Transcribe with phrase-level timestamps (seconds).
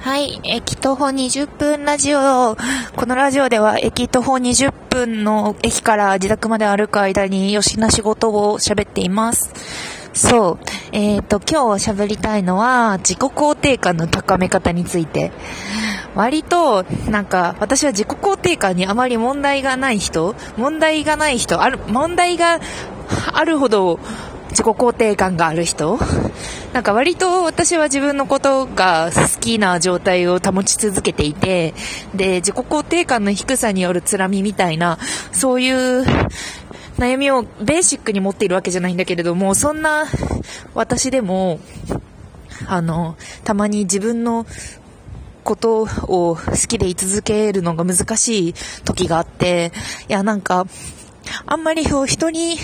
[0.00, 2.56] はい、駅徒歩20分ラジオ。
[2.96, 9.52] このラジオでは駅徒歩20分の駅から自宅まで歩く間に吉な仕事を喋っています。
[10.14, 10.58] そう。
[10.92, 15.32] えっ、と、今日喋りたいのは自己肯定感の高め方について。
[16.14, 22.58] 割と、なんか、私は自己肯定感にあまり問題がない人問題がない人ある、問題が
[23.32, 24.00] あるほど
[24.50, 25.98] 自己肯定感がある人？
[26.72, 31.74] なんか割と私は自分のことが好きな状態を保ち続けていて、
[32.14, 34.98] で、自己肯定感の低さによるつらみみたいな、
[35.32, 36.04] そういう
[36.98, 40.06] 悩みをベーシックに持っているわけじゃないんだけれども、そんな
[40.74, 41.60] 私でも、
[42.66, 44.46] あの、たまに自分の
[45.44, 45.86] ことを
[46.36, 46.36] 好
[46.68, 48.54] きでい続けるのが難しい
[48.84, 49.72] 時があって、
[50.08, 50.66] いや、なんか、
[51.46, 52.56] あんまり人に、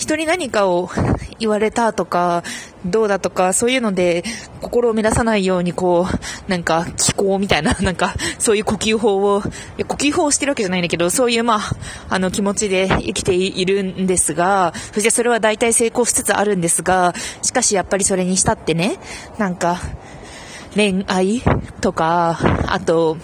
[0.00, 0.88] 人に何かを
[1.38, 2.42] 言われたとか、
[2.86, 4.24] どうだとか、そういうので、
[4.62, 9.42] 心を乱さないように、こう、なんか、気候みたいな、 なんか、そういう呼吸法を、
[9.76, 11.60] いや呼吸法をしてるわけじゃないんだけど、そういう、まあ、
[12.08, 18.96] あの、気持ちで生きているんですが、そしてそれは大体成功しつつあるんですが、しかしやっぱりそれにしたってね、
[19.36, 19.80] なんか、
[20.74, 21.42] 恋愛
[21.82, 23.18] とか、あと、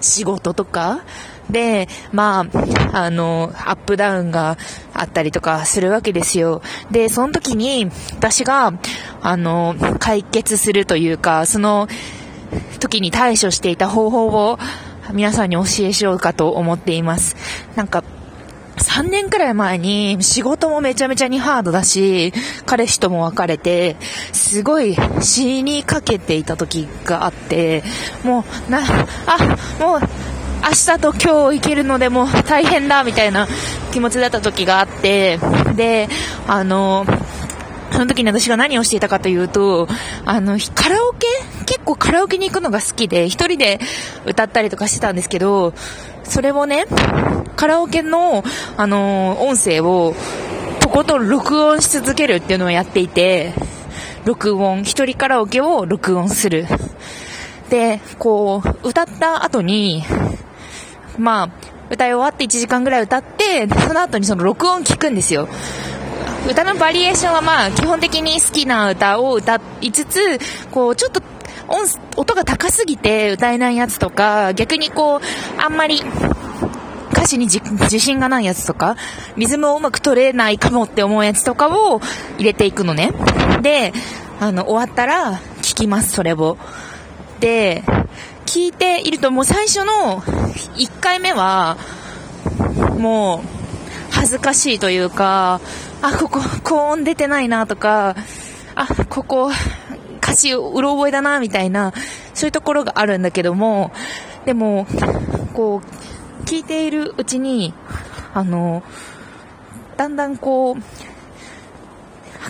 [0.00, 1.02] 仕事とか、
[1.50, 2.46] で、ま
[2.92, 4.56] あ、あの、アップダウンが
[5.02, 6.62] あったりとかするわけですよ。
[6.90, 8.72] で、その時に、私が、
[9.20, 11.88] あの、解決するというか、その
[12.80, 14.58] 時に対処していた方法を
[15.12, 17.36] 皆さんに教えしようかと思っています。
[17.76, 18.04] なんか、
[18.76, 22.32] 3年くらい前に仕事もめちゃめちゃにハードだし、
[22.66, 23.96] 彼氏とも別れて、
[24.32, 27.82] すごい死にかけていた時があって、
[28.24, 28.80] もう、な、
[29.26, 30.00] あ、もう、
[30.62, 33.48] 明日と今日行けるのでも大変だみたいな
[33.92, 35.38] 気持ちだった時があって、
[35.74, 36.08] で、
[36.46, 37.04] あの、
[37.90, 39.88] その時に私が何をしていたかというと、
[40.24, 41.26] あの、カラオケ？
[41.66, 43.80] 結構カラオケに行くのが好きで、一人で
[44.24, 45.74] 歌ったりとかしてたんですけど、
[46.24, 46.86] それをね、
[47.56, 48.44] カラオケの、
[48.76, 50.14] あの、音声を、
[50.80, 53.52] とことん録音し続けるっていうのをやっていて、
[54.24, 56.66] 録音、一人カラオケを録音する。
[57.68, 60.04] で、こう、歌った後に、
[61.18, 61.48] まあ、
[61.90, 65.48] 歌い終わって1時間ぐらい歌って、その後にその録音聞くんですよ。
[66.48, 70.20] 歌のバリエーションはまあ、基本的に好きな歌を歌いつつ、
[70.70, 71.22] こう、ちょっと
[71.68, 71.86] 音、
[72.16, 75.20] 音が高すぎて歌えないやつとか、逆にこう、
[75.60, 76.02] あんまり、
[77.12, 78.96] 歌詞に自信がないやつとか、
[79.36, 82.00] リズムをうまく取れないかもって思うやつとかを
[82.38, 83.12] 入れていくのね。
[83.60, 83.92] で、
[84.40, 86.56] あの、終わったら聞きます、それを。
[87.38, 87.84] で、
[88.52, 91.78] 聞いているともう最初の1回目は、
[92.98, 93.40] もう、
[94.10, 95.62] 恥ずかしいというか、
[96.02, 98.14] あ、ここ、高音出てないなとか、
[98.74, 99.50] あ、ここ、
[100.18, 101.94] 歌詞うろ覚えだな、みたいな、
[102.34, 103.90] そういうところがあるんだけども、
[104.44, 104.86] でも、
[105.54, 107.72] こう、聞いているうちに、
[108.34, 108.82] あの、
[109.96, 110.76] だんだんこう、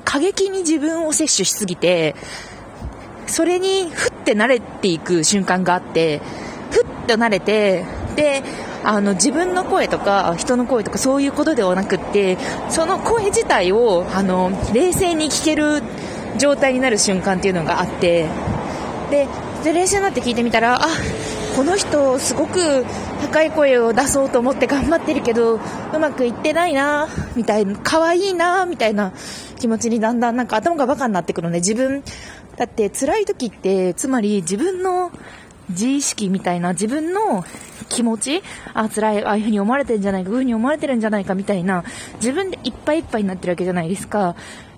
[0.04, 2.16] 過激に自分を摂取しすぎて、
[3.28, 6.20] それにふって慣れていく瞬間があって、
[6.70, 7.84] ふっと慣れて、
[8.16, 8.42] で、
[8.84, 12.38] あの、自分の声とか、人の声とかそういうことではなくって、
[12.70, 15.82] その声自体を、あの、冷静に聞ける
[16.38, 18.28] 状態になる瞬間っていうのがあって、
[19.10, 19.26] で、
[19.64, 20.86] で冷静になって聞いてみたら、あ、
[21.54, 22.84] この人すごく
[23.20, 25.60] 高い声を出そうと思って頑張ってるけど、う
[25.98, 29.12] まくいってないな、みたいな、可愛いな、みたいな
[29.58, 32.02] 気持ちにだんだんなんか頭がバカになってくるので、自分、
[32.56, 35.10] だって辛い時って、つまり自分の
[35.70, 37.44] 自意識みたいな自分の
[37.88, 38.42] 気持ち
[38.74, 41.84] あ、辛い、ああいう風に思われてるんじゃないか、こういう風に思われてるんじゃないかみたいな、
[42.16, 44.34] 自分でいっぱいいっぱいになってるわけじゃないですか。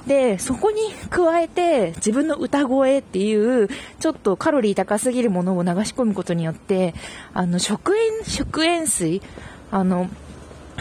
[0.06, 3.68] で、そこに加えて自分の歌声っていう、
[4.00, 6.94] ちょっとカロリー高すぎるものを流し込むことによって、
[7.32, 9.22] あの、食塩、食塩水、
[9.70, 10.08] あの、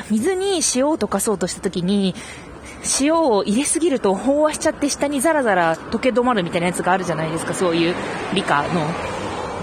[0.09, 2.15] 水に塩を溶かそうとした時に、
[2.99, 7.95] 塩を入れすぎると飽和しちゃって下にザラザラ溶け止まるみたいなやつがあるじゃないですか、そういう
[8.33, 8.85] 理科の、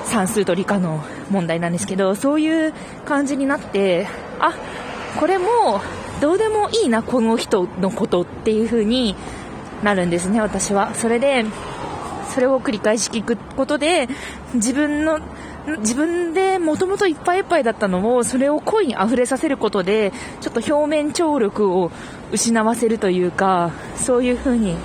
[0.05, 2.72] 算数と理科の問題なんですけど、そういう
[3.05, 4.06] 感じになって、
[4.40, 4.55] あ、
[5.19, 5.81] これも
[6.20, 9.14] どうでもいいな、この人のことっていう風に
[9.82, 10.94] なるんですね、私は。
[10.94, 11.44] それで、
[12.34, 14.08] それを繰り返し聞くことで、
[14.55, 15.20] 自分の、
[15.81, 21.90] 自分でもともといっぱいいっぱいだったのを、それを声に溢れさせることで、ちょっと表面張力を
[22.32, 24.77] 失わせるというか、そういう風に、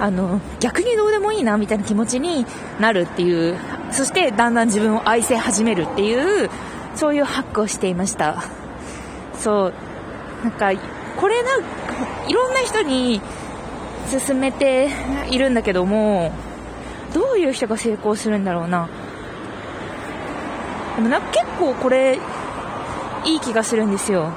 [0.00, 2.46] あの、逆にどうでもいいな、みたいな気持ちに
[2.80, 3.56] なるっていう、
[3.90, 6.50] そしてだんだん自分を愛せ始めるっていう、
[6.94, 8.42] そういうハックをしていました。
[9.38, 9.74] そう。
[10.42, 10.72] なんか、
[11.16, 11.66] これなんか、
[12.28, 13.20] いろんな人に
[14.10, 14.90] 勧めて
[15.30, 16.32] いるんだけども、
[17.12, 18.88] どういう人が成功するんだろうな。
[20.96, 22.18] でもなんか結構これ、
[23.24, 24.32] いい気がするんですよ。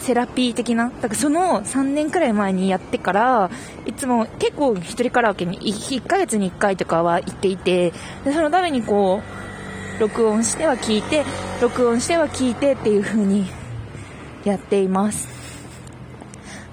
[0.00, 0.88] セラピー的な？
[0.88, 3.50] だからその3年くらい前にやってから、
[3.86, 7.92] いつも結構一人カラオケに 1, 1ヶ月に1回とかは行っていて、
[8.24, 9.22] で、そのためにこ
[9.98, 11.24] う、録音しては聞いて、
[11.60, 13.46] 録音しては聞いてっていう風に
[14.44, 15.28] やっています。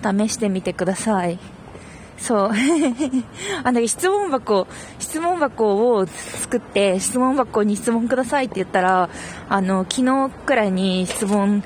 [0.01, 1.37] 試してみてください。
[2.17, 2.51] そう。
[3.63, 4.67] あの、質問箱、
[4.99, 9.09] 質問箱を作って、質問箱に質問くださいって言ったら、
[9.49, 11.63] あの、昨日くらいに質問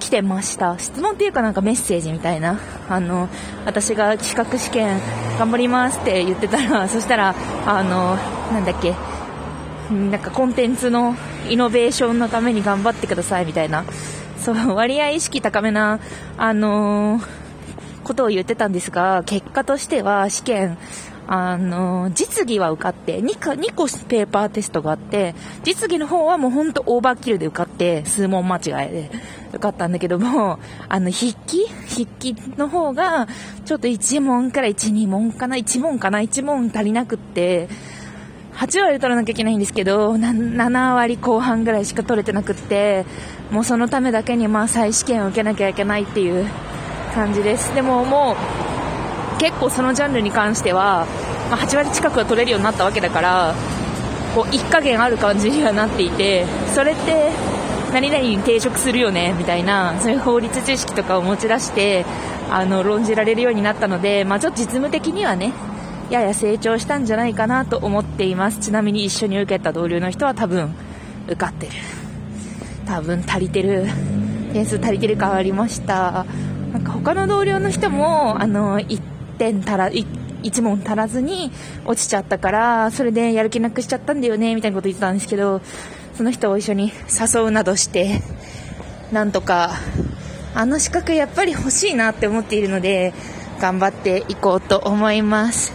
[0.00, 0.76] 来てました。
[0.78, 2.58] 質問っていうかなんかメッセージみたいな。
[2.88, 3.28] あの、
[3.64, 4.98] 私が資格試験
[5.38, 7.34] 頑張りますって言ってたら、 そしたら、
[7.66, 8.16] あの、
[8.52, 8.94] なんだっけ、
[9.92, 11.14] なんかコンテンツの
[11.48, 13.84] イノベーションのために頑張ってくださいみたいな。
[14.38, 16.00] そう、割合意識高めな、
[16.36, 17.20] あの
[18.02, 20.78] ことを言ってたんですが、結果としては試験、
[21.32, 29.10] あの、実技は受かって、2, か2個ペーパーテストがあって、実技の方はもうほんとオーバーキルで受かって、数問間違いで
[29.50, 31.68] 受かったんだけども、あの、筆記？
[31.88, 33.28] 筆記の方が、
[33.64, 37.68] ちょっと1問から1、2問かな ?1 問かな ?1 問足りなくって、
[38.56, 43.06] 8割取らなきゃいけないんですけど、7割後半ぐらいしか取れてなくって、
[43.52, 46.44] もうそのためだけにまあ再試験を受けなきゃいけないっていう
[47.14, 47.72] 感じです。
[47.72, 48.32] でもも
[48.66, 48.69] う、
[49.40, 51.06] 結構そのジャンルに関しては、
[51.50, 53.54] まあ、8割近くは取れるようになったわけだから、
[54.34, 56.44] こう、一加減ある感じにはなっていて、
[56.74, 57.30] それって、
[57.90, 62.04] 何々に抵触するよね、みたいな、そういう法律知識とかを持ち出して、
[62.50, 65.54] あの、論じられるようになったので、まあ、ちょっと実務的にはね、
[66.10, 68.58] やや成長したんじゃないかなと思っています。
[68.58, 70.74] ちなみに一緒に受けた同僚の人は多分、
[71.26, 71.72] 受かってる。
[72.84, 73.86] 多分足りてる。
[74.52, 76.26] 点数足りてる変わりました。
[76.72, 78.80] なんか他の同僚の人も、あの、
[79.40, 81.50] 点足ら、1問足らずに
[81.86, 85.62] 落ちちゃったから、それでやる気なくしちゃったんだよね、みたいなこと言ってたんですけど、
[86.14, 88.20] その人を一緒に誘うなどして、
[89.10, 89.70] なんとか、
[90.54, 93.14] あの資格やっぱり欲しいなって思っているので、
[93.60, 95.72] 頑張っていこうと思います。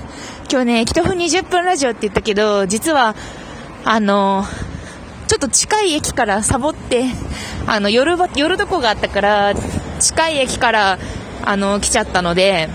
[0.51, 3.15] 今日ね、1分20分ラジオって言ったけど、実は、
[3.83, 4.45] あの、
[5.27, 7.05] ちょっと近い駅からサボって、
[7.65, 9.53] あの、夜、夜どこがあったから、
[9.99, 10.99] 近い駅から、
[11.43, 12.69] あの、来ちゃったので、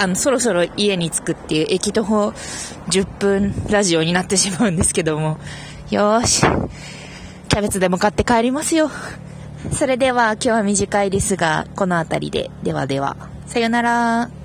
[0.00, 2.28] あの、そろそろ家に着くっていう駅徒歩
[2.88, 5.38] 10分ラジオになってしまうんですけども、
[5.90, 6.40] よーし、
[7.50, 8.90] キャベツでも買って帰りますよ。
[9.72, 13.14] それでは今日は短いですが、この辺りで、ではでは、
[13.44, 14.39] さよなら。